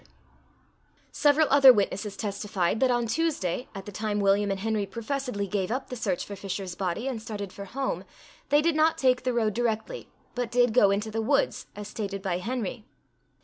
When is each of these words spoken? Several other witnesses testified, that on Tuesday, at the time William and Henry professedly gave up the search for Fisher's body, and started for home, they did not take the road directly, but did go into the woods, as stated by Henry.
Several 1.11 1.47
other 1.51 1.71
witnesses 1.71 2.17
testified, 2.17 2.79
that 2.79 2.89
on 2.89 3.05
Tuesday, 3.05 3.67
at 3.75 3.85
the 3.85 3.91
time 3.91 4.19
William 4.19 4.49
and 4.49 4.59
Henry 4.61 4.87
professedly 4.87 5.45
gave 5.45 5.69
up 5.69 5.91
the 5.91 5.95
search 5.95 6.25
for 6.25 6.35
Fisher's 6.35 6.73
body, 6.73 7.07
and 7.07 7.21
started 7.21 7.53
for 7.53 7.65
home, 7.65 8.03
they 8.49 8.63
did 8.63 8.73
not 8.75 8.97
take 8.97 9.21
the 9.21 9.31
road 9.31 9.53
directly, 9.53 10.09
but 10.33 10.49
did 10.49 10.73
go 10.73 10.89
into 10.89 11.11
the 11.11 11.21
woods, 11.21 11.67
as 11.75 11.87
stated 11.87 12.23
by 12.23 12.39
Henry. 12.39 12.83